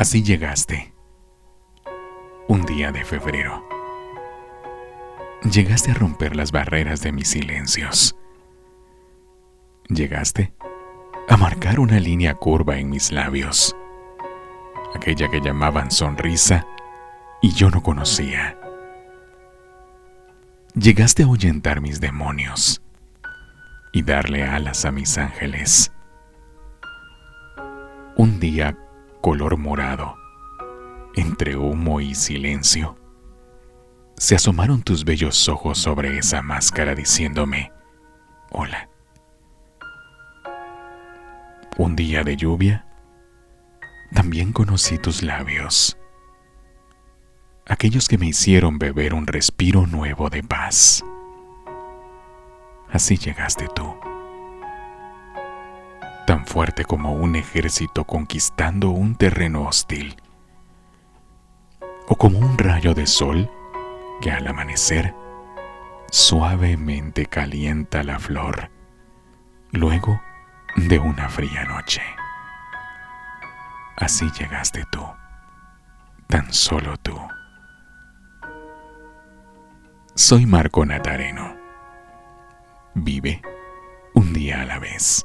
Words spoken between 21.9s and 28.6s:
demonios y darle alas a mis ángeles. Un